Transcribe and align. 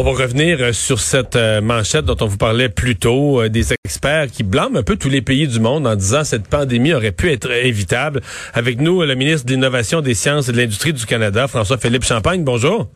On 0.00 0.02
va 0.02 0.12
revenir 0.12 0.56
euh, 0.62 0.72
sur 0.72 0.98
cette 0.98 1.36
euh, 1.36 1.60
manchette 1.60 2.06
dont 2.06 2.16
on 2.22 2.26
vous 2.26 2.38
parlait 2.38 2.70
plus 2.70 2.96
tôt, 2.96 3.42
euh, 3.42 3.50
des 3.50 3.74
experts 3.84 4.30
qui 4.30 4.44
blâment 4.44 4.78
un 4.78 4.82
peu 4.82 4.96
tous 4.96 5.10
les 5.10 5.20
pays 5.20 5.46
du 5.46 5.60
monde 5.60 5.86
en 5.86 5.94
disant 5.94 6.24
cette 6.24 6.48
pandémie 6.48 6.94
aurait 6.94 7.12
pu 7.12 7.30
être 7.30 7.50
évitable. 7.50 8.22
Avec 8.54 8.80
nous, 8.80 9.02
le 9.02 9.14
ministre 9.14 9.44
de 9.44 9.52
l'Innovation, 9.52 10.00
des 10.00 10.14
Sciences 10.14 10.48
et 10.48 10.52
de 10.52 10.56
l'Industrie 10.56 10.94
du 10.94 11.04
Canada, 11.04 11.46
François-Philippe 11.48 12.04
Champagne. 12.04 12.44
Bonjour. 12.44 12.88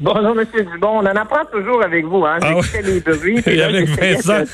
Bonjour, 0.00 0.34
M. 0.40 0.46
Dubon. 0.72 0.88
On 0.88 0.98
en 1.00 1.04
apprend 1.16 1.44
toujours 1.52 1.82
avec 1.84 2.06
vous. 2.06 2.24
Hein? 2.24 2.38
Ah 2.42 2.54
J'écoutais 2.62 2.82
les 2.90 3.00
bruits. 3.00 3.38
Et 3.46 3.62
avec 3.62 3.86
Vincent. 3.88 4.44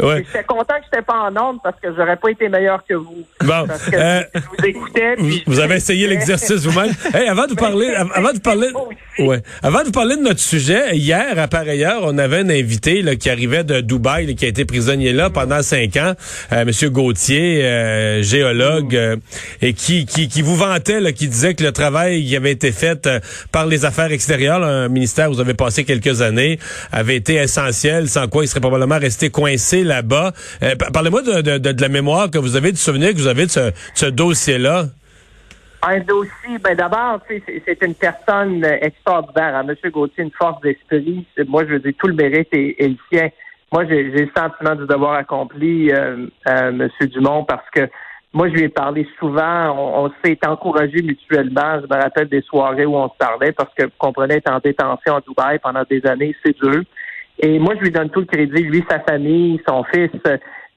Ouais. 0.00 0.24
J'étais 0.26 0.44
content 0.46 0.74
que 0.74 0.84
je 0.92 0.96
n'étais 0.96 1.04
pas 1.04 1.30
en 1.30 1.36
onde 1.50 1.58
parce 1.64 1.74
que 1.82 1.88
j'aurais 1.96 2.16
pas 2.16 2.30
été 2.30 2.48
meilleur 2.48 2.84
que 2.88 2.94
vous. 2.94 3.24
Bon, 3.42 3.66
Parce 3.66 3.84
que 3.86 3.96
euh, 3.96 4.20
je 4.34 4.40
vous 4.40 4.64
écoutais. 4.66 5.14
Puis 5.16 5.42
vous 5.46 5.58
avez 5.58 5.76
essayé 5.76 6.06
l'exercice 6.06 6.64
vous-même. 6.64 6.92
Hey, 7.14 7.26
avant 7.28 7.44
de 7.44 7.50
vous 7.50 7.56
parler, 7.56 7.88
av- 7.94 8.10
avant 8.14 8.28
de 8.28 8.34
vous 8.34 8.40
parler, 8.40 8.68
ouais, 9.18 9.42
avant 9.62 9.80
de 9.80 9.86
vous 9.86 9.92
parler 9.92 10.16
de 10.16 10.22
notre 10.22 10.40
sujet, 10.40 10.94
hier, 10.96 11.38
à 11.38 11.48
par 11.48 11.62
ailleurs, 11.62 12.00
on 12.04 12.16
avait 12.18 12.38
un 12.38 12.50
invité 12.50 13.02
là, 13.02 13.16
qui 13.16 13.30
arrivait 13.30 13.64
de 13.64 13.80
Dubaï, 13.80 14.26
là, 14.26 14.34
qui 14.34 14.44
a 14.44 14.48
été 14.48 14.64
prisonnier 14.64 15.12
là 15.12 15.30
pendant 15.30 15.62
cinq 15.62 15.96
ans, 15.96 16.12
euh, 16.52 16.64
Monsieur 16.66 16.90
Gauthier, 16.90 17.64
euh, 17.64 18.22
géologue, 18.22 18.94
euh, 18.94 19.16
et 19.62 19.72
qui, 19.72 20.04
qui, 20.06 20.28
qui 20.28 20.42
vous 20.42 20.54
vantait, 20.54 21.00
là, 21.00 21.12
qui 21.12 21.26
disait 21.28 21.54
que 21.54 21.64
le 21.64 21.72
travail 21.72 22.24
qui 22.24 22.36
avait 22.36 22.52
été 22.52 22.70
fait 22.70 23.06
euh, 23.06 23.18
par 23.50 23.66
les 23.66 23.84
affaires 23.86 24.12
extérieures, 24.12 24.60
là, 24.60 24.67
un 24.68 24.88
ministère 24.88 25.30
où 25.30 25.34
vous 25.34 25.40
avez 25.40 25.54
passé 25.54 25.84
quelques 25.84 26.22
années, 26.22 26.58
avait 26.92 27.16
été 27.16 27.34
essentiel, 27.34 28.08
sans 28.08 28.28
quoi 28.28 28.44
il 28.44 28.48
serait 28.48 28.60
probablement 28.60 28.98
resté 28.98 29.30
coincé 29.30 29.84
là-bas. 29.84 30.32
Euh, 30.62 30.76
pa- 30.76 30.90
Parlez-moi 30.92 31.22
de, 31.22 31.80
la 31.80 31.88
mémoire 31.88 32.30
que 32.30 32.38
vous 32.38 32.56
avez, 32.56 32.72
du 32.72 32.78
souvenir 32.78 33.10
que 33.10 33.18
vous 33.18 33.26
avez 33.26 33.46
de 33.46 33.50
ce, 33.94 34.06
dossier-là. 34.06 34.84
Un 35.82 36.00
dossier, 36.00 36.58
ben 36.62 36.74
d'abord, 36.76 37.20
c'est 37.28 37.82
une 37.82 37.94
personne 37.94 38.64
euh, 38.64 38.78
extraordinaire. 38.80 39.54
Hein? 39.56 39.66
M. 39.68 39.90
Gauthier, 39.90 40.24
une 40.24 40.32
force 40.32 40.60
d'esprit. 40.60 41.24
Moi, 41.46 41.64
je 41.66 41.74
veux 41.74 41.78
dire, 41.78 41.92
tout 41.98 42.08
le 42.08 42.14
mérite 42.14 42.48
est, 42.52 42.76
le 42.80 42.96
sien. 43.12 43.28
Moi, 43.72 43.84
j'ai 43.86 44.02
le 44.02 44.28
sentiment 44.36 44.74
du 44.74 44.86
devoir 44.86 45.14
accompli, 45.14 45.92
euh, 45.92 46.26
euh, 46.48 46.68
M. 46.70 46.88
Dumont, 47.08 47.44
parce 47.44 47.68
que 47.72 47.88
moi, 48.32 48.48
je 48.48 48.54
lui 48.54 48.64
ai 48.64 48.68
parlé 48.68 49.06
souvent. 49.18 49.74
On, 50.04 50.10
s'est 50.22 50.38
encouragé 50.46 51.02
mutuellement. 51.02 51.80
Je 51.80 51.86
me 51.86 52.00
rappelle 52.00 52.28
des 52.28 52.42
soirées 52.42 52.84
où 52.84 52.94
on 52.96 53.08
se 53.08 53.16
parlait 53.18 53.52
parce 53.52 53.72
que, 53.74 53.84
vous 53.84 53.92
comprenez, 53.98 54.34
être 54.34 54.52
en 54.52 54.58
détention 54.58 55.16
à 55.16 55.20
Dubaï 55.20 55.58
pendant 55.58 55.82
des 55.88 56.04
années, 56.06 56.36
c'est 56.44 56.56
dur. 56.58 56.82
Et 57.40 57.58
moi, 57.58 57.74
je 57.76 57.80
lui 57.84 57.90
donne 57.90 58.10
tout 58.10 58.20
le 58.20 58.26
crédit, 58.26 58.62
lui, 58.64 58.84
sa 58.90 59.00
famille, 59.00 59.60
son 59.66 59.82
fils. 59.84 60.10
euh, 60.26 60.36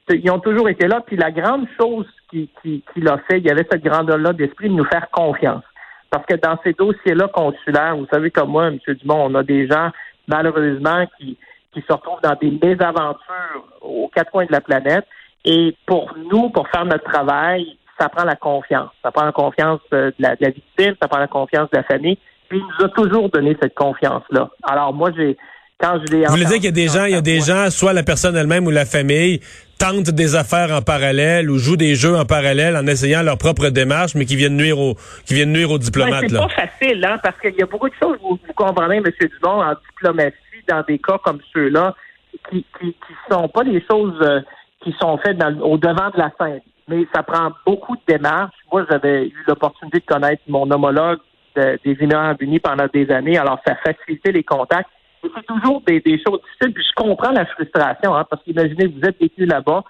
Ils 0.10 0.32
ont 0.32 0.40
toujours 0.40 0.70
été 0.70 0.88
là. 0.88 1.02
Puis 1.06 1.18
la 1.18 1.32
grande 1.32 1.68
chose 1.80 2.06
qu'il 2.30 2.48
qui, 2.62 2.84
qui 2.94 3.02
l'a 3.02 3.18
fait, 3.30 3.40
il 3.40 3.46
y 3.46 3.52
avait 3.52 3.68
cette 3.70 3.84
grandeur-là 3.84 4.32
d'esprit 4.34 4.70
de 4.70 4.76
nous 4.76 4.86
faire 4.86 5.10
confiance. 5.12 5.64
Parce 6.10 6.26
que 6.26 6.36
dans 6.36 6.58
ces 6.64 6.74
dossiers-là 6.74 7.28
consulaires, 7.30 7.98
vous 7.98 8.08
savez 8.12 8.32
comme 8.32 8.50
moi, 8.50 8.68
M. 8.68 8.78
Dumont, 9.02 9.26
on 9.26 9.36
a 9.36 9.44
des 9.44 9.68
gens, 9.68 9.90
malheureusement, 10.28 11.06
qui, 11.18 11.38
qui 11.74 11.82
se 11.82 11.92
retrouvent 11.92 12.22
dans 12.22 12.36
des 12.36 12.52
mésaventures 12.52 13.66
aux 13.82 14.10
quatre 14.14 14.32
coins 14.32 14.46
de 14.46 14.52
la 14.52 14.62
planète. 14.62 15.06
Et 15.46 15.76
pour 15.86 16.14
nous, 16.32 16.50
pour 16.50 16.68
faire 16.70 16.86
notre 16.86 17.04
travail, 17.04 17.66
ça 18.00 18.10
prend 18.10 18.24
la 18.24 18.36
confiance. 18.36 18.90
Ça 19.04 19.12
prend 19.12 19.26
la 19.26 19.32
confiance 19.32 19.80
euh, 19.94 20.12
de 20.12 20.16
la, 20.24 20.36
de 20.36 20.42
la 20.46 20.50
victime, 20.50 20.96
ça 21.02 21.08
prend 21.08 21.20
la 21.20 21.28
confiance 21.28 21.70
de 21.72 21.78
la 21.78 21.84
famille. 21.84 22.18
Puis 22.50 22.60
il 22.60 22.64
nous 22.80 22.86
a 22.86 22.90
toujours 22.90 23.30
donné 23.30 23.56
cette 23.62 23.76
confiance-là. 23.76 24.50
Alors 24.64 24.94
moi, 24.94 25.12
j'ai 25.16 25.38
quand 25.80 26.00
je 26.06 26.14
l'ai 26.14 26.26
Vous 26.26 26.32
voulez 26.32 26.46
dire 26.46 26.56
qu'il 26.56 26.66
y 26.66 26.68
a 26.68 26.72
des 26.72 26.88
gens, 26.88 27.06
il 27.06 27.12
y 27.12 27.16
a 27.16 27.22
des 27.22 27.40
gens, 27.42 27.70
soit 27.72 27.94
la 27.94 28.04
personne 28.04 28.36
elle-même 28.36 28.68
ou 28.68 28.72
la 28.72 28.86
famille, 28.86 29.40
tentent 29.80 30.12
des 30.12 30.36
affaires 30.36 30.72
en 30.72 30.82
parallèle 30.82 31.50
ou 31.50 31.58
jouent 31.58 31.78
des 31.78 31.96
jeux 31.96 32.16
en 32.16 32.26
parallèle 32.26 32.78
en 32.78 32.86
essayant 32.86 33.24
leur 33.24 33.38
propre 33.40 33.70
démarche, 33.70 34.14
mais 34.14 34.26
qui 34.26 34.36
viennent 34.36 34.58
nuire 34.58 34.78
aux, 34.78 34.96
qui 35.26 35.34
viennent 35.34 35.52
nuire 35.52 35.72
aux 35.72 35.74
Ouais, 35.74 35.80
diplomates, 35.80 36.26
c'est 36.28 36.34
là. 36.34 36.48
pas 36.48 36.68
facile, 36.68 37.04
hein, 37.04 37.18
parce 37.24 37.40
qu'il 37.40 37.56
y 37.56 37.64
a 37.64 37.66
beaucoup 37.66 37.90
de 37.90 37.96
choses, 38.00 38.18
vous, 38.22 38.38
vous 38.46 38.54
comprenez, 38.54 38.98
M. 38.98 39.04
Dumont, 39.20 39.64
en 39.64 39.74
diplomatie, 39.74 40.36
dans 40.68 40.84
des 40.88 41.00
cas 41.00 41.18
comme 41.24 41.40
ceux-là, 41.52 41.96
qui, 42.50 42.64
qui, 42.80 42.88
qui 42.94 43.14
sont 43.32 43.48
pas 43.50 43.64
des 43.64 43.84
choses 43.90 44.18
euh, 44.22 44.42
qui 44.84 44.96
sont 45.00 45.18
faites 45.18 45.38
dans, 45.38 45.56
au 45.62 45.78
devant 45.78 46.10
de 46.10 46.18
la 46.18 46.32
scène. 46.40 46.62
Mais 46.88 47.06
ça 47.14 47.24
prend 47.24 47.52
beaucoup 47.66 47.96
de 47.96 48.02
démarches. 48.08 48.54
Moi, 48.72 48.86
j'avais 48.90 49.28
eu 49.28 49.44
l'opportunité 49.48 50.00
de 50.00 50.06
connaître 50.06 50.42
mon 50.48 50.70
homologue 50.72 51.20
de- 51.56 51.80
des 51.84 51.98
Émirats 52.04 52.36
unis 52.40 52.60
pendant 52.60 52.88
des 52.94 53.10
années, 53.12 53.38
alors 53.38 53.60
ça 53.66 53.76
facilitait 53.76 54.32
les 54.32 54.44
contacts. 54.44 54.90
C'est 55.22 55.46
toujours 55.46 55.82
des, 55.86 56.00
des 56.00 56.18
choses 56.26 56.42
difficiles, 56.42 56.74
puis 56.74 56.84
je 56.84 56.96
comprends 56.96 57.32
la 57.32 57.46
frustration, 57.46 58.16
hein, 58.16 58.26
parce 58.30 58.42
qu'imaginez, 58.44 58.88
vous 58.88 59.08
êtes 59.08 59.20
vécu 59.20 59.46
là-bas, 59.46 59.84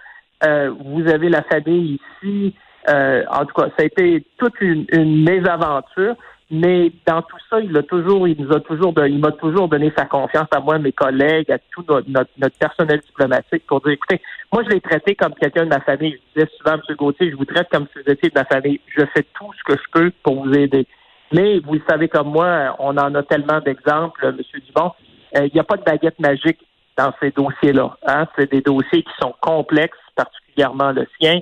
euh, 0.43 0.73
vous 0.83 1.07
avez 1.07 1.29
la 1.29 1.41
famille 1.43 1.99
ici, 2.21 2.53
euh, 2.89 3.23
en 3.31 3.45
tout 3.45 3.53
cas, 3.53 3.67
ça 3.77 3.83
a 3.83 3.85
été 3.85 4.25
toute 4.37 4.59
une, 4.59 4.85
une 4.91 5.23
mésaventure, 5.23 6.15
mais 6.51 6.91
dans 7.07 7.21
tout 7.21 7.37
ça, 7.49 7.61
il 7.61 7.75
a 7.77 7.83
toujours, 7.83 8.27
il 8.27 8.35
nous 8.37 8.53
a 8.53 8.59
toujours, 8.59 8.93
il 9.07 9.19
m'a 9.19 9.31
toujours 9.31 9.69
donné 9.69 9.91
sa 9.97 10.05
confiance 10.05 10.49
à 10.51 10.59
moi, 10.59 10.77
mes 10.79 10.91
collègues, 10.91 11.49
à 11.49 11.57
tout 11.57 11.85
notre, 11.87 12.09
notre, 12.09 12.29
notre 12.37 12.57
personnel 12.57 12.99
diplomatique 12.99 13.65
pour 13.65 13.79
dire, 13.79 13.93
écoutez, 13.93 14.21
moi, 14.51 14.61
je 14.65 14.69
l'ai 14.69 14.81
traité 14.81 15.15
comme 15.15 15.33
quelqu'un 15.33 15.63
de 15.63 15.69
ma 15.69 15.79
famille. 15.79 16.17
Je 16.35 16.41
disais 16.41 16.51
souvent, 16.57 16.73
M. 16.73 16.95
Gauthier, 16.97 17.31
je 17.31 17.37
vous 17.37 17.45
traite 17.45 17.69
comme 17.71 17.87
si 17.87 18.03
vous 18.03 18.11
étiez 18.11 18.29
de 18.29 18.37
ma 18.37 18.43
famille. 18.43 18.81
Je 18.93 19.05
fais 19.13 19.25
tout 19.33 19.49
ce 19.57 19.63
que 19.63 19.79
je 19.79 19.91
peux 19.93 20.11
pour 20.23 20.43
vous 20.43 20.53
aider. 20.53 20.85
Mais 21.31 21.59
vous 21.59 21.75
le 21.75 21.81
savez 21.89 22.09
comme 22.09 22.31
moi, 22.31 22.75
on 22.79 22.97
en 22.97 23.15
a 23.15 23.23
tellement 23.23 23.61
d'exemples, 23.61 24.25
M. 24.25 24.37
Dubon. 24.67 24.91
Euh, 25.37 25.47
Il 25.47 25.53
n'y 25.53 25.59
a 25.61 25.63
pas 25.63 25.77
de 25.77 25.83
baguette 25.83 26.19
magique 26.19 26.59
dans 26.97 27.13
ces 27.21 27.31
dossiers-là. 27.31 27.95
Hein? 28.05 28.27
C'est 28.37 28.51
des 28.51 28.59
dossiers 28.59 29.03
qui 29.03 29.13
sont 29.21 29.33
complexes, 29.39 29.97
particulièrement 30.17 30.91
le 30.91 31.07
sien, 31.17 31.39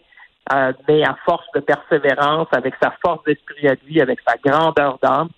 euh, 0.54 0.74
mais 0.88 1.04
à 1.04 1.16
force 1.26 1.46
de 1.54 1.60
persévérance, 1.60 2.48
avec 2.52 2.74
sa 2.82 2.92
force 3.04 3.24
d'esprit 3.24 3.68
à 3.68 3.76
lui, 3.86 4.02
avec 4.02 4.20
sa 4.28 4.36
grandeur 4.38 4.98
d'âme, 5.02 5.30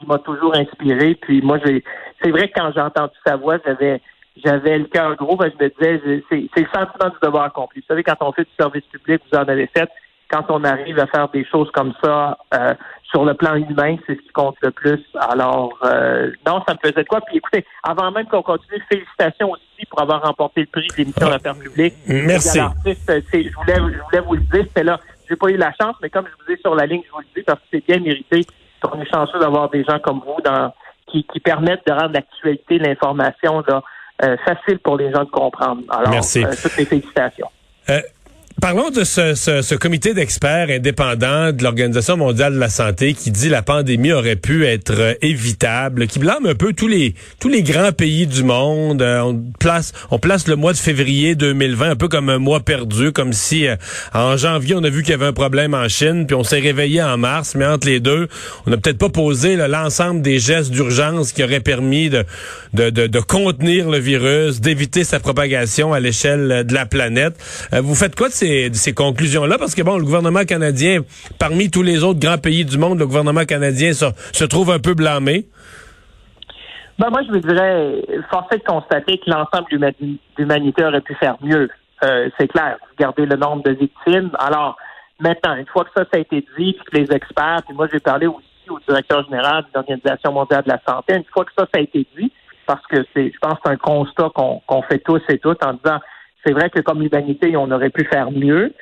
il 0.00 0.08
m'a 0.08 0.18
toujours 0.18 0.54
inspiré. 0.54 1.14
Puis 1.14 1.42
moi, 1.42 1.58
j'ai, 1.64 1.84
c'est 2.22 2.30
vrai 2.30 2.48
que 2.48 2.60
quand 2.60 2.72
j'ai 2.74 2.80
entendu 2.80 3.14
sa 3.26 3.36
voix, 3.36 3.58
j'avais, 3.64 4.00
j'avais 4.42 4.78
le 4.78 4.84
cœur 4.86 5.16
gros. 5.16 5.36
que 5.36 5.50
je 5.50 5.64
me 5.64 5.68
disais, 5.70 6.22
c'est, 6.30 6.48
c'est 6.54 6.60
le 6.60 6.68
sentiment 6.72 7.10
du 7.10 7.16
devoir 7.22 7.44
accompli. 7.44 7.80
Vous 7.80 7.86
savez, 7.86 8.02
quand 8.02 8.16
on 8.20 8.32
fait 8.32 8.44
du 8.44 8.54
service 8.58 8.84
public, 8.84 9.20
vous 9.30 9.38
en 9.38 9.42
avez 9.42 9.66
fait. 9.66 9.90
Quand 10.30 10.44
on 10.48 10.62
arrive 10.62 10.98
à 11.00 11.06
faire 11.08 11.28
des 11.30 11.44
choses 11.44 11.70
comme 11.72 11.92
ça 12.02 12.38
euh, 12.54 12.74
sur 13.10 13.24
le 13.24 13.34
plan 13.34 13.56
humain, 13.56 13.96
c'est 14.06 14.14
ce 14.14 14.20
qui 14.20 14.28
compte 14.32 14.56
le 14.62 14.70
plus. 14.70 15.00
Alors, 15.18 15.76
euh, 15.84 16.30
non, 16.46 16.62
ça 16.66 16.74
me 16.74 16.78
faisait 16.80 17.02
de 17.02 17.08
quoi. 17.08 17.20
Puis 17.22 17.38
écoutez, 17.38 17.64
avant 17.82 18.10
même 18.12 18.26
qu'on 18.26 18.42
continue, 18.42 18.80
félicitations 18.88 19.50
aussi 19.50 19.86
pour 19.88 20.00
avoir 20.00 20.22
remporté 20.22 20.60
le 20.60 20.66
prix 20.66 20.86
de 20.86 20.94
l'émission 20.96 21.28
d'affaires 21.28 21.56
publiques. 21.56 21.94
Merci. 22.06 22.60
Je 22.84 22.92
voulais, 23.32 23.76
je 23.76 24.02
voulais 24.04 24.20
vous 24.24 24.34
le 24.34 24.40
dire, 24.42 24.64
c'était 24.68 24.84
là. 24.84 25.00
J'ai 25.28 25.36
pas 25.36 25.48
eu 25.48 25.56
la 25.56 25.72
chance, 25.80 25.96
mais 26.02 26.10
comme 26.10 26.26
je 26.26 26.44
vous 26.44 26.52
ai 26.52 26.60
sur 26.60 26.74
la 26.74 26.86
ligne, 26.86 27.02
je 27.06 27.12
vous 27.12 27.20
le 27.20 27.26
dis 27.36 27.42
parce 27.42 27.58
que 27.60 27.66
c'est 27.72 27.86
bien 27.86 27.98
mérité. 28.00 28.46
On 28.82 29.00
est 29.00 29.10
chanceux 29.12 29.38
d'avoir 29.38 29.70
des 29.70 29.84
gens 29.84 29.98
comme 29.98 30.20
vous 30.20 30.40
dans, 30.44 30.72
qui, 31.06 31.24
qui 31.24 31.40
permettent 31.40 31.86
de 31.86 31.92
rendre 31.92 32.14
l'actualité, 32.14 32.78
l'information 32.78 33.62
là, 33.68 33.82
euh, 34.24 34.36
facile 34.44 34.78
pour 34.78 34.96
les 34.96 35.12
gens 35.12 35.24
de 35.24 35.30
comprendre. 35.30 35.82
Alors, 35.90 36.10
Merci. 36.10 36.44
euh, 36.44 36.50
toutes 36.62 36.76
les 36.76 36.84
félicitations. 36.84 37.48
Parlons 38.60 38.90
de 38.90 39.04
ce, 39.04 39.34
ce- 39.36 39.62
ce 39.62 39.74
comité 39.74 40.12
d'experts 40.12 40.68
indépendants 40.70 41.50
de 41.52 41.62
l'Organisation 41.62 42.16
mondiale 42.18 42.54
de 42.54 42.58
la 42.58 42.68
santé 42.68 43.14
qui 43.14 43.30
dit 43.30 43.48
la 43.48 43.62
pandémie 43.62 44.12
aurait 44.12 44.36
pu 44.36 44.66
être 44.66 44.92
euh, 44.98 45.14
évitable, 45.22 46.06
qui 46.06 46.18
blâme 46.18 46.44
un 46.46 46.54
peu 46.54 46.74
tous 46.74 46.86
les 46.88 47.14
tous 47.38 47.48
les 47.48 47.62
grands 47.62 47.92
pays 47.92 48.26
du 48.26 48.42
monde. 48.42 49.00
Euh, 49.00 49.20
on 49.22 49.40
place 49.58 49.92
on 50.10 50.18
place 50.18 50.46
le 50.46 50.56
mois 50.56 50.72
de 50.74 50.78
février 50.78 51.36
2020 51.36 51.90
un 51.92 51.96
peu 51.96 52.08
comme 52.08 52.28
un 52.28 52.38
mois 52.38 52.60
perdu, 52.60 53.12
comme 53.12 53.32
si 53.32 53.66
euh, 53.66 53.76
en 54.12 54.36
janvier 54.36 54.74
on 54.74 54.84
a 54.84 54.90
vu 54.90 55.02
qu'il 55.02 55.12
y 55.12 55.14
avait 55.14 55.26
un 55.26 55.32
problème 55.32 55.72
en 55.72 55.88
Chine, 55.88 56.26
puis 56.26 56.34
on 56.34 56.44
s'est 56.44 56.60
réveillé 56.60 57.02
en 57.02 57.16
mars, 57.16 57.54
mais 57.56 57.64
entre 57.66 57.86
les 57.86 58.00
deux, 58.00 58.28
on 58.66 58.70
n'a 58.72 58.76
peut-être 58.76 58.98
pas 58.98 59.08
posé 59.08 59.56
l'ensemble 59.56 60.20
des 60.22 60.38
gestes 60.38 60.70
d'urgence 60.70 61.32
qui 61.32 61.42
auraient 61.42 61.60
permis 61.60 62.10
de, 62.10 62.24
de, 62.74 62.90
de, 62.90 63.20
contenir 63.20 63.88
le 63.88 63.98
virus, 63.98 64.60
d'éviter 64.60 65.04
sa 65.04 65.18
propagation 65.20 65.92
à 65.94 66.00
l'échelle 66.00 66.64
de 66.66 66.74
la 66.74 66.84
planète. 66.84 67.34
Euh, 67.72 67.80
vous 67.80 67.94
faites 67.94 68.14
quoi 68.16 68.28
de 68.28 68.34
ces, 68.34 68.49
de 68.70 68.74
ces 68.74 68.92
conclusions-là? 68.92 69.56
Parce 69.58 69.74
que 69.74 69.82
bon, 69.82 69.96
le 69.98 70.04
gouvernement 70.04 70.44
canadien, 70.44 71.00
parmi 71.38 71.70
tous 71.70 71.82
les 71.82 72.04
autres 72.04 72.20
grands 72.20 72.38
pays 72.38 72.64
du 72.64 72.78
monde, 72.78 72.98
le 72.98 73.06
gouvernement 73.06 73.44
canadien 73.44 73.92
se, 73.92 74.06
se 74.32 74.44
trouve 74.44 74.70
un 74.70 74.78
peu 74.78 74.94
blâmé. 74.94 75.46
Ben, 76.98 77.08
moi, 77.10 77.20
je 77.26 77.32
vous 77.32 77.40
dirais, 77.40 77.94
force 78.30 78.48
est 78.52 78.58
de 78.58 78.64
constater 78.64 79.18
que 79.18 79.30
l'ensemble 79.30 79.66
de 79.70 79.76
l'huma- 79.76 80.18
l'humanité 80.38 80.84
aurait 80.84 81.00
pu 81.00 81.14
faire 81.14 81.36
mieux. 81.40 81.68
Euh, 82.04 82.28
c'est 82.38 82.48
clair. 82.48 82.76
Regardez 82.98 83.24
le 83.26 83.36
nombre 83.36 83.62
de 83.62 83.72
victimes. 83.72 84.30
Alors, 84.38 84.76
maintenant, 85.18 85.54
une 85.56 85.66
fois 85.66 85.84
que 85.84 85.90
ça, 85.96 86.04
ça 86.12 86.18
a 86.18 86.20
été 86.20 86.44
dit, 86.58 86.76
puis 86.90 87.00
les 87.04 87.14
experts, 87.14 87.62
puis 87.66 87.74
moi, 87.74 87.88
j'ai 87.92 88.00
parlé 88.00 88.26
aussi 88.26 88.44
au 88.68 88.78
directeur 88.86 89.24
général 89.24 89.62
de 89.64 89.68
l'Organisation 89.74 90.32
mondiale 90.32 90.62
de 90.64 90.68
la 90.68 90.80
santé, 90.86 91.14
une 91.14 91.24
fois 91.32 91.44
que 91.44 91.52
ça, 91.58 91.64
ça 91.72 91.78
a 91.78 91.82
été 91.82 92.06
dit, 92.18 92.30
parce 92.66 92.86
que 92.86 92.98
c'est, 93.14 93.32
je 93.32 93.38
pense 93.40 93.58
c'est 93.64 93.72
un 93.72 93.76
constat 93.76 94.28
qu'on 94.34 94.60
qu'on 94.66 94.82
fait 94.82 95.00
tous 95.00 95.20
et 95.28 95.38
toutes 95.38 95.64
en 95.64 95.72
disant, 95.72 95.98
c'est 96.44 96.52
vrai 96.52 96.70
que 96.70 96.80
comme 96.80 97.02
l'humanité, 97.02 97.56
on 97.56 97.70
aurait 97.70 97.90
pu 97.90 98.04
faire 98.04 98.30
mieux. 98.30 98.72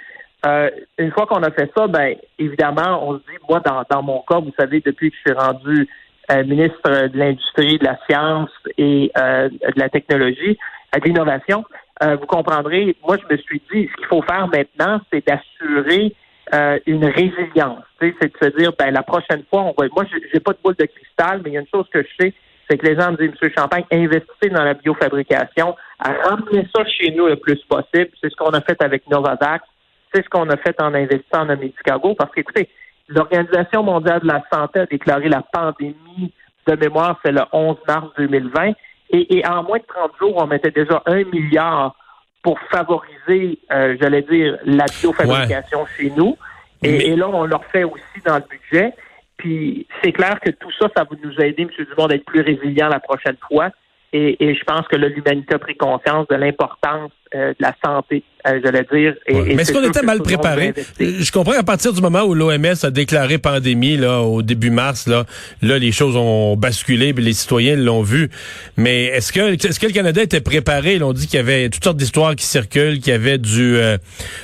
Euh, 0.47 0.71
une 0.99 1.11
fois 1.11 1.27
qu'on 1.27 1.43
a 1.43 1.51
fait 1.51 1.71
ça, 1.77 1.89
ben 1.89 2.15
évidemment, 2.39 3.09
on 3.09 3.15
se 3.15 3.19
dit, 3.19 3.39
moi, 3.49 3.61
dans, 3.61 3.83
dans 3.91 4.03
mon 4.03 4.23
cas, 4.29 4.39
vous 4.39 4.53
savez, 4.59 4.81
depuis 4.81 5.11
que 5.11 5.17
je 5.17 5.31
suis 5.31 5.39
rendu 5.39 5.89
euh, 6.31 6.45
ministre 6.45 7.09
de 7.09 7.19
l'Industrie, 7.19 7.79
de 7.79 7.85
la 7.85 7.99
Science 8.09 8.51
et 8.77 9.11
euh, 9.19 9.49
de 9.49 9.81
la 9.81 9.89
Technologie, 9.89 10.57
de 10.95 11.01
l'Innovation, 11.05 11.65
euh, 12.03 12.17
vous 12.17 12.27
comprendrez, 12.27 12.97
moi, 13.05 13.17
je 13.17 13.35
me 13.35 13.39
suis 13.41 13.61
dit, 13.73 13.89
ce 13.91 13.97
qu'il 13.97 14.07
faut 14.07 14.23
faire 14.23 14.47
maintenant, 14.49 15.01
c'est 15.13 15.27
d'assurer 15.27 16.15
euh, 16.55 16.79
une 16.87 17.05
résilience. 17.05 17.83
C'est 18.01 18.23
de 18.23 18.33
se 18.41 18.57
dire, 18.57 18.73
ben 18.79 18.93
la 18.93 19.03
prochaine 19.03 19.43
fois, 19.51 19.63
on 19.63 19.75
va. 19.77 19.89
Moi, 19.95 20.05
j'ai 20.33 20.41
pas 20.41 20.53
de 20.53 20.59
boule 20.63 20.77
de 20.77 20.87
cristal, 20.87 21.41
mais 21.43 21.51
il 21.51 21.53
y 21.55 21.57
a 21.57 21.61
une 21.61 21.67
chose 21.75 21.87
que 21.93 22.03
je 22.03 22.25
sais, 22.25 22.35
c'est 22.69 22.79
que 22.79 22.87
les 22.87 22.99
gens 22.99 23.11
me 23.13 23.17
disent, 23.17 23.37
M. 23.43 23.51
Champagne, 23.57 23.85
investissez 23.91 24.51
dans 24.51 24.63
la 24.63 24.75
biofabrication, 24.75 25.75
à 25.99 26.13
ramener 26.13 26.67
ça 26.75 26.85
chez 26.85 27.11
nous 27.13 27.27
le 27.27 27.37
plus 27.37 27.61
possible. 27.69 28.11
C'est 28.21 28.31
ce 28.31 28.37
qu'on 28.37 28.51
a 28.51 28.61
fait 28.61 28.81
avec 28.83 29.09
Novavax, 29.11 29.65
c'est 30.13 30.25
ce 30.25 30.29
qu'on 30.29 30.49
a 30.49 30.57
fait 30.57 30.81
en 30.81 30.95
investissant 30.95 31.43
en 31.43 31.57
Medicago, 31.57 32.15
parce 32.15 32.33
qu'écoutez, 32.33 32.69
l'Organisation 33.09 33.83
mondiale 33.83 34.21
de 34.21 34.29
la 34.29 34.43
santé 34.53 34.81
a 34.81 34.87
déclaré 34.87 35.29
la 35.29 35.43
pandémie 35.43 36.33
de 36.67 36.77
mémoire, 36.77 37.19
c'est 37.25 37.33
le 37.33 37.43
11 37.53 37.77
mars 37.87 38.09
2020, 38.17 38.73
et, 39.11 39.43
en 39.47 39.63
moins 39.63 39.79
de 39.79 39.85
30 39.87 40.13
jours, 40.21 40.35
on 40.37 40.47
mettait 40.47 40.71
déjà 40.71 41.03
un 41.07 41.25
milliard 41.25 41.97
pour 42.43 42.59
favoriser, 42.71 43.59
euh, 43.73 43.97
j'allais 44.01 44.23
dire, 44.23 44.59
la 44.65 44.85
biofabrication 44.85 45.87
chez 45.97 46.11
nous. 46.11 46.37
Et, 46.83 47.09
et, 47.09 47.17
là, 47.17 47.29
on 47.29 47.45
leur 47.45 47.65
fait 47.67 47.85
aussi 47.85 48.21
dans 48.25 48.37
le 48.37 48.45
budget. 48.49 48.93
Puis 49.39 49.87
c'est 50.03 50.13
clair 50.13 50.39
que 50.41 50.51
tout 50.51 50.71
ça, 50.79 50.89
ça 50.95 51.05
va 51.05 51.17
nous 51.23 51.33
aider, 51.41 51.63
M. 51.63 51.71
Dumont, 51.87 52.07
d'être 52.07 52.25
plus 52.25 52.43
résilient 52.43 52.89
la 52.89 53.01
prochaine 53.01 53.37
fois. 53.49 53.71
Et, 54.13 54.43
et 54.43 54.55
je 54.55 54.65
pense 54.65 54.87
que 54.89 54.97
l'humanité 54.97 55.55
a 55.55 55.59
pris 55.59 55.77
conscience 55.77 56.27
de 56.29 56.37
l'importance 56.37 57.13
euh, 57.35 57.51
de 57.51 57.57
la 57.61 57.75
santé, 57.85 58.25
euh, 58.47 58.61
je 58.65 58.71
vais 58.71 58.87
dire. 58.93 59.15
Et, 59.27 59.55
Mais 59.55 59.63
est-ce 59.63 59.73
qu'on 59.73 59.87
était 59.87 60.03
mal 60.03 60.23
préparé? 60.23 60.73
Je 60.99 61.31
comprends 61.31 61.53
qu'à 61.53 61.63
partir 61.63 61.93
du 61.93 62.01
moment 62.01 62.23
où 62.23 62.35
l'OMS 62.35 62.75
a 62.83 62.91
déclaré 62.91 63.37
pandémie 63.39 63.97
là, 63.97 64.21
au 64.21 64.43
début 64.43 64.71
mars, 64.71 65.07
là, 65.07 65.25
là 65.61 65.79
les 65.79 65.93
choses 65.93 66.17
ont 66.17 66.57
basculé, 66.57 67.13
les 67.13 67.33
citoyens 67.33 67.77
l'ont 67.77 68.03
vu. 68.03 68.31
Mais 68.77 69.05
est-ce 69.07 69.33
que 69.33 69.41
est-ce 69.41 69.79
que 69.79 69.87
le 69.87 69.93
Canada 69.93 70.23
était 70.23 70.41
préparé? 70.41 70.95
Ils 70.95 71.05
ont 71.05 71.13
dit 71.13 71.27
qu'il 71.27 71.37
y 71.37 71.41
avait 71.41 71.69
toutes 71.69 71.85
sortes 71.85 71.97
d'histoires 71.97 72.35
qui 72.35 72.47
circulent, 72.47 73.01
qu'il 73.01 73.13
y 73.13 73.17
avait 73.17 73.39
du 73.39 73.77
euh, 73.77 73.99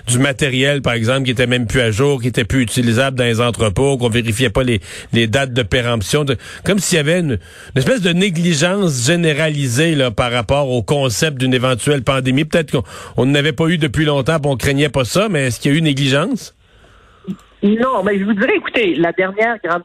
du 0.08 0.18
matériel, 0.18 0.82
par 0.82 0.92
exemple, 0.92 1.22
qui 1.22 1.30
était 1.30 1.46
même 1.46 1.66
plus 1.66 1.80
à 1.80 1.90
jour, 1.90 2.20
qui 2.20 2.28
était 2.28 2.44
plus 2.44 2.62
utilisable 2.62 3.16
dans 3.16 3.24
les 3.24 3.40
entrepôts, 3.40 3.96
qu'on 3.96 4.10
vérifiait 4.10 4.50
pas 4.50 4.62
les, 4.62 4.80
les 5.12 5.26
dates 5.26 5.52
de 5.52 5.62
péremption, 5.62 6.26
comme 6.64 6.80
s'il 6.80 6.96
y 6.96 7.00
avait 7.00 7.20
une, 7.20 7.38
une, 7.74 7.78
espèce 7.78 8.02
de 8.02 8.12
négligence 8.12 9.06
généralisée 9.06 9.94
là, 9.94 10.10
par 10.10 10.32
rapport 10.32 10.68
au 10.68 10.82
concept 10.82 11.38
d'une 11.38 11.54
éventuelle 11.54 12.02
pandémie. 12.02 12.44
Peut-être 12.44 12.73
on 13.16 13.26
n'avait 13.26 13.52
pas 13.52 13.68
eu 13.68 13.78
depuis 13.78 14.04
longtemps, 14.04 14.36
on 14.44 14.56
craignait 14.56 14.88
pas 14.88 15.04
ça, 15.04 15.28
mais 15.28 15.46
est-ce 15.46 15.60
qu'il 15.60 15.72
y 15.72 15.74
a 15.74 15.78
eu 15.78 15.82
négligence? 15.82 16.54
Non, 17.62 18.02
mais 18.04 18.18
je 18.18 18.24
vous 18.24 18.34
dirais, 18.34 18.56
écoutez, 18.56 18.94
la 18.96 19.12
dernière 19.12 19.56
grande 19.64 19.82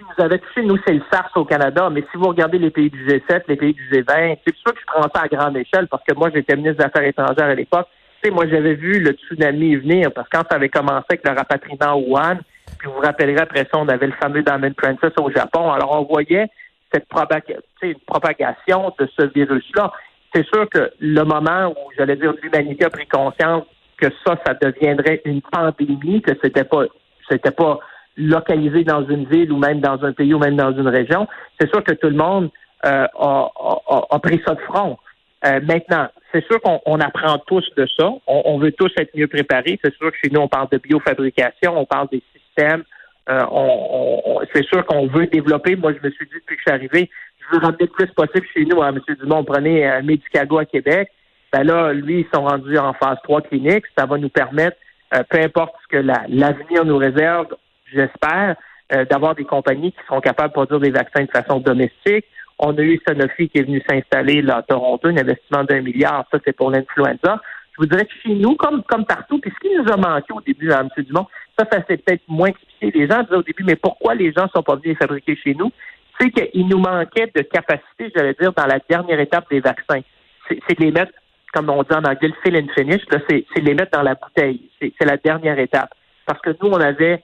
nous 0.00 0.24
avait 0.24 0.38
touché, 0.38 0.62
nous, 0.62 0.78
c'est 0.86 0.94
le 0.94 1.02
SARS 1.10 1.30
au 1.36 1.44
Canada, 1.44 1.88
mais 1.90 2.00
si 2.10 2.16
vous 2.16 2.28
regardez 2.28 2.58
les 2.58 2.70
pays 2.70 2.90
du 2.90 3.06
G7, 3.06 3.42
les 3.48 3.56
pays 3.56 3.74
du 3.74 3.88
G20, 3.90 4.38
c'est 4.46 4.56
sûr 4.56 4.72
que 4.72 4.80
je 4.80 4.86
prends 4.86 5.08
ça 5.14 5.22
à 5.22 5.28
grande 5.28 5.56
échelle 5.56 5.88
parce 5.88 6.02
que 6.04 6.14
moi, 6.14 6.30
j'étais 6.34 6.56
ministre 6.56 6.78
des 6.78 6.84
Affaires 6.84 7.06
étrangères 7.06 7.48
à 7.50 7.54
l'époque. 7.54 7.86
Moi, 8.30 8.46
j'avais 8.48 8.74
vu 8.74 9.00
le 9.00 9.12
tsunami 9.12 9.76
venir 9.76 10.12
parce 10.12 10.28
que 10.28 10.36
quand 10.36 10.44
ça 10.50 10.56
avait 10.56 10.68
commencé 10.68 11.06
avec 11.08 11.26
le 11.26 11.34
rapatriement 11.34 11.78
à 11.80 11.96
Wuhan, 11.96 12.38
puis 12.78 12.88
vous 12.88 12.94
vous 12.94 13.00
rappellerez 13.00 13.40
après 13.40 13.60
ça, 13.60 13.78
on 13.78 13.88
avait 13.88 14.08
le 14.08 14.12
fameux 14.20 14.42
Diamond 14.42 14.72
Princess 14.74 15.12
au 15.18 15.30
Japon. 15.30 15.70
Alors, 15.70 15.98
on 15.98 16.04
voyait 16.04 16.48
cette 16.92 17.06
propagation 17.08 18.94
de 18.98 19.08
ce 19.18 19.26
virus-là 19.32 19.92
c'est 20.34 20.46
sûr 20.46 20.68
que 20.68 20.90
le 21.00 21.22
moment 21.24 21.70
où, 21.70 21.90
j'allais 21.96 22.16
dire, 22.16 22.32
l'humanité 22.42 22.84
a 22.84 22.90
pris 22.90 23.06
conscience 23.06 23.64
que 23.96 24.06
ça, 24.24 24.36
ça 24.46 24.54
deviendrait 24.54 25.20
une 25.24 25.42
pandémie, 25.42 26.22
que 26.22 26.32
c'était 26.42 26.64
pas, 26.64 26.84
c'était 27.28 27.50
pas 27.50 27.80
localisé 28.16 28.84
dans 28.84 29.06
une 29.06 29.24
ville 29.26 29.52
ou 29.52 29.58
même 29.58 29.80
dans 29.80 30.04
un 30.04 30.12
pays 30.12 30.34
ou 30.34 30.38
même 30.38 30.56
dans 30.56 30.72
une 30.72 30.88
région, 30.88 31.26
c'est 31.58 31.68
sûr 31.70 31.82
que 31.82 31.92
tout 31.92 32.08
le 32.08 32.16
monde 32.16 32.50
euh, 32.84 33.06
a, 33.18 34.18
pris 34.22 34.40
ça 34.46 34.54
de 34.54 34.60
front. 34.60 34.98
Euh, 35.46 35.60
maintenant, 35.62 36.08
c'est 36.32 36.44
sûr 36.46 36.60
qu'on 36.60 37.00
apprend 37.00 37.38
tous 37.46 37.64
de 37.76 37.86
ça. 37.98 38.10
On, 38.26 38.58
veut 38.58 38.72
tous 38.72 38.90
être 38.96 39.14
mieux 39.16 39.26
préparés. 39.26 39.78
C'est 39.82 39.94
sûr 39.96 40.10
que 40.12 40.16
chez 40.22 40.30
nous, 40.30 40.40
on 40.40 40.48
parle 40.48 40.68
de 40.70 40.78
biofabrication, 40.78 41.78
on 41.78 41.86
parle 41.86 42.08
des 42.12 42.22
systèmes. 42.34 42.84
Euh, 43.28 43.40
on, 43.50 44.40
c'est 44.54 44.64
sûr 44.66 44.84
qu'on 44.86 45.06
veut 45.06 45.26
développer. 45.26 45.76
Moi, 45.76 45.92
je 45.92 46.06
me 46.06 46.12
suis 46.12 46.26
dit 46.26 46.34
depuis 46.34 46.56
que 46.56 46.62
je 46.64 46.70
suis 46.70 46.70
arrivé, 46.70 47.10
je 47.50 47.56
veux 47.56 47.62
ramener 47.62 47.78
le 47.80 47.86
plus 47.88 48.06
possible 48.08 48.46
chez 48.54 48.64
nous. 48.64 48.82
M. 48.82 49.00
Dumont, 49.20 49.44
prenez 49.44 49.86
un 49.86 50.02
Medicago 50.02 50.58
à 50.58 50.64
Québec. 50.64 51.10
Ben 51.52 51.64
là, 51.64 51.92
lui, 51.92 52.20
ils 52.20 52.28
sont 52.32 52.44
rendus 52.44 52.78
en 52.78 52.92
phase 52.94 53.18
3 53.24 53.42
clinique. 53.42 53.84
Ça 53.98 54.06
va 54.06 54.18
nous 54.18 54.28
permettre, 54.28 54.76
euh, 55.14 55.22
peu 55.28 55.40
importe 55.40 55.74
ce 55.82 55.96
que 55.96 56.02
l'avenir 56.02 56.84
nous 56.84 56.96
réserve, 56.96 57.48
j'espère, 57.92 58.56
euh, 58.92 59.04
d'avoir 59.04 59.34
des 59.34 59.44
compagnies 59.44 59.92
qui 59.92 59.98
seront 60.06 60.20
capables 60.20 60.50
de 60.50 60.54
produire 60.54 60.80
des 60.80 60.90
vaccins 60.90 61.24
de 61.24 61.30
façon 61.30 61.58
domestique. 61.58 62.24
On 62.58 62.76
a 62.76 62.82
eu 62.82 63.00
Sanofi 63.06 63.48
qui 63.48 63.58
est 63.58 63.62
venu 63.62 63.82
s'installer 63.88 64.44
à 64.48 64.62
Toronto, 64.62 65.08
un 65.08 65.16
investissement 65.16 65.64
d'un 65.64 65.80
milliard. 65.80 66.26
Ça, 66.30 66.38
c'est 66.44 66.54
pour 66.54 66.70
l'influenza. 66.70 67.40
Je 67.72 67.78
vous 67.78 67.86
dirais 67.86 68.04
que 68.04 68.12
chez 68.22 68.34
nous, 68.34 68.54
comme, 68.56 68.82
comme 68.84 69.06
partout, 69.06 69.38
puis 69.38 69.50
ce 69.50 69.68
qui 69.68 69.74
nous 69.74 69.90
a 69.90 69.96
manqué 69.96 70.32
au 70.32 70.40
début, 70.40 70.70
hein, 70.70 70.86
M. 70.96 71.04
Dumont, 71.04 71.26
ça, 71.58 71.66
ça 71.72 71.78
s'est 71.86 71.96
peut-être 71.96 72.22
moins 72.28 72.48
expliqué. 72.48 72.90
Les 72.98 73.08
gens 73.08 73.22
disaient 73.22 73.36
au 73.36 73.42
début, 73.42 73.64
mais 73.64 73.76
pourquoi 73.76 74.14
les 74.14 74.32
gens 74.32 74.44
ne 74.44 74.48
sont 74.48 74.62
pas 74.62 74.74
venus 74.74 74.88
les 74.88 74.94
fabriquer 74.94 75.36
chez 75.36 75.54
nous? 75.54 75.72
C'est 76.20 76.30
qu'il 76.30 76.66
nous 76.66 76.78
manquait 76.78 77.30
de 77.34 77.42
capacité, 77.42 78.12
j'allais 78.14 78.34
dire, 78.38 78.52
dans 78.52 78.66
la 78.66 78.78
dernière 78.88 79.20
étape 79.20 79.46
des 79.50 79.60
vaccins. 79.60 80.00
C'est 80.48 80.78
de 80.78 80.84
les 80.84 80.90
mettre, 80.90 81.12
comme 81.54 81.70
on 81.70 81.82
dit 81.82 81.92
en 81.92 82.04
anglais, 82.04 82.28
le 82.28 82.34
fill 82.44 82.56
and 82.56 82.68
finish, 82.76 83.02
c'est 83.28 83.60
de 83.60 83.66
les 83.66 83.74
mettre 83.74 83.92
dans 83.92 84.02
la 84.02 84.14
bouteille. 84.14 84.60
C'est 84.80 85.06
la 85.06 85.16
dernière 85.16 85.58
étape. 85.58 85.90
Parce 86.26 86.40
que 86.42 86.50
nous, 86.50 86.70
on 86.70 86.80
avait 86.80 87.22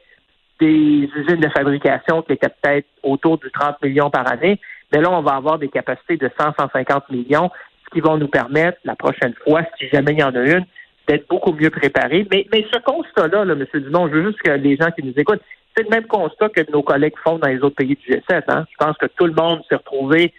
des 0.60 1.10
usines 1.14 1.40
de 1.40 1.48
fabrication 1.48 2.22
qui 2.22 2.32
étaient 2.32 2.48
peut-être 2.48 2.86
autour 3.02 3.38
de 3.38 3.48
30 3.48 3.82
millions 3.82 4.10
par 4.10 4.30
année, 4.30 4.58
mais 4.92 5.00
là, 5.00 5.10
on 5.10 5.22
va 5.22 5.32
avoir 5.32 5.58
des 5.58 5.68
capacités 5.68 6.16
de 6.16 6.30
100, 6.40 6.54
150 6.58 7.10
millions, 7.10 7.50
ce 7.84 7.90
qui 7.94 8.00
va 8.00 8.16
nous 8.16 8.28
permettre, 8.28 8.78
la 8.84 8.96
prochaine 8.96 9.34
fois, 9.44 9.62
si 9.78 9.88
jamais 9.88 10.12
il 10.12 10.20
y 10.20 10.24
en 10.24 10.34
a 10.34 10.40
une, 10.40 10.64
d'être 11.08 11.28
beaucoup 11.28 11.52
mieux 11.52 11.70
préparés. 11.70 12.26
Mais, 12.32 12.46
mais 12.52 12.66
ce 12.72 12.78
constat-là, 12.80 13.44
là, 13.44 13.54
M. 13.54 13.66
Dumont, 13.74 14.08
je 14.08 14.14
veux 14.14 14.26
juste 14.28 14.42
que 14.42 14.50
les 14.52 14.76
gens 14.76 14.90
qui 14.90 15.04
nous 15.04 15.14
écoutent, 15.16 15.42
c'est 15.76 15.84
le 15.84 15.90
même 15.90 16.06
constat 16.06 16.48
que 16.48 16.70
nos 16.70 16.82
collègues 16.82 17.16
font 17.22 17.38
dans 17.38 17.48
les 17.48 17.58
autres 17.58 17.76
pays 17.76 17.96
du 17.96 18.12
G7. 18.12 18.44
Hein. 18.48 18.64
Je 18.70 18.76
pense 18.78 18.96
que 18.96 19.06
tout 19.06 19.26
le 19.26 19.34
monde 19.34 19.60
s'est 19.68 19.76
retrouvé 19.76 20.32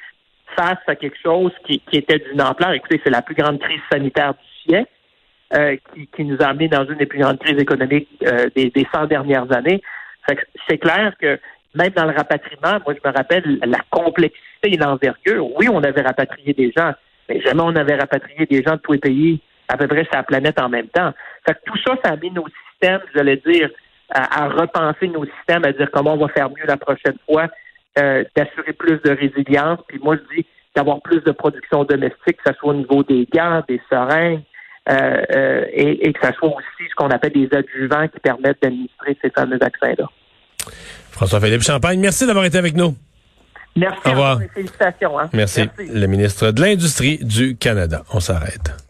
face 0.55 0.79
à 0.87 0.95
quelque 0.95 1.17
chose 1.21 1.51
qui, 1.65 1.81
était 1.91 2.19
d'une 2.19 2.41
ampleur. 2.41 2.71
Écoutez, 2.71 2.99
c'est 3.03 3.11
la 3.11 3.21
plus 3.21 3.35
grande 3.35 3.59
crise 3.59 3.81
sanitaire 3.91 4.33
du 4.33 4.71
siècle 4.71 4.91
euh, 5.53 5.75
qui, 6.15 6.23
nous 6.23 6.37
a 6.39 6.45
amené 6.45 6.67
dans 6.67 6.85
une 6.85 6.97
des 6.97 7.05
plus 7.05 7.19
grandes 7.19 7.39
crises 7.39 7.59
économiques 7.59 8.09
euh, 8.25 8.49
des, 8.55 8.71
des 8.71 8.87
100 8.91 9.05
dernières 9.05 9.51
années. 9.55 9.81
C'est 10.67 10.77
clair 10.77 11.13
que 11.21 11.39
même 11.75 11.91
dans 11.91 12.05
le 12.05 12.15
rapatriement, 12.15 12.79
moi 12.85 12.95
je 12.95 13.07
me 13.07 13.15
rappelle 13.15 13.59
la 13.65 13.79
complexité 13.89 14.73
et 14.73 14.77
l'envergure. 14.77 15.47
Oui, 15.57 15.67
on 15.71 15.83
avait 15.83 16.01
rapatrié 16.01 16.53
des 16.53 16.73
gens, 16.75 16.93
mais 17.29 17.39
jamais 17.41 17.61
on 17.63 17.75
avait 17.75 17.95
rapatrié 17.95 18.45
des 18.45 18.63
gens 18.63 18.73
de 18.73 18.81
tous 18.81 18.93
les 18.93 18.99
pays 18.99 19.39
à 19.69 19.77
peu 19.77 19.87
près 19.87 20.03
sur 20.05 20.15
la 20.15 20.23
planète 20.23 20.59
en 20.59 20.69
même 20.69 20.87
temps. 20.87 21.13
Fait 21.45 21.53
que 21.53 21.59
tout 21.65 21.77
ça, 21.85 21.95
ça 22.03 22.13
a 22.13 22.15
mis 22.17 22.31
nos 22.31 22.45
systèmes, 22.71 23.01
j'allais 23.13 23.37
dire, 23.37 23.69
à, 24.13 24.47
repenser 24.49 25.07
nos 25.07 25.25
systèmes, 25.25 25.65
à 25.65 25.71
dire 25.71 25.89
comment 25.91 26.13
on 26.13 26.17
va 26.17 26.29
faire 26.29 26.49
mieux 26.49 26.65
la 26.65 26.77
prochaine 26.77 27.17
fois, 27.25 27.47
euh, 27.99 28.23
d'assurer 28.35 28.73
plus 28.73 28.99
de 29.03 29.11
résilience. 29.11 29.79
Puis 29.87 29.99
moi, 30.01 30.15
je 30.15 30.35
dis 30.35 30.45
d'avoir 30.75 31.01
plus 31.01 31.21
de 31.21 31.31
production 31.31 31.83
domestique, 31.83 32.37
que 32.37 32.43
ce 32.45 32.53
soit 32.53 32.69
au 32.69 32.75
niveau 32.75 33.03
des 33.03 33.27
gants, 33.33 33.63
des 33.67 33.81
seringues, 33.89 34.43
euh, 34.89 35.23
euh, 35.35 35.65
et, 35.73 36.13
que 36.13 36.25
ce 36.25 36.33
soit 36.33 36.49
aussi 36.49 36.89
ce 36.89 36.95
qu'on 36.95 37.09
appelle 37.09 37.33
des 37.33 37.49
adjuvants 37.51 38.07
qui 38.07 38.19
permettent 38.19 38.61
d'administrer 38.61 39.17
ces 39.21 39.29
fameux 39.31 39.57
vaccins-là. 39.57 40.05
François-Philippe 41.11 41.63
Champagne, 41.63 41.99
merci 41.99 42.25
d'avoir 42.25 42.45
été 42.45 42.57
avec 42.57 42.75
nous. 42.75 42.95
Merci. 43.75 43.99
Au 44.05 44.11
revoir. 44.11 44.39
Félicitations. 44.53 45.19
Hein. 45.19 45.29
Merci. 45.33 45.69
merci. 45.77 45.91
Le 45.93 46.07
ministre 46.07 46.51
de 46.51 46.61
l'Industrie 46.61 47.19
du 47.21 47.57
Canada. 47.57 48.03
On 48.13 48.19
s'arrête. 48.19 48.86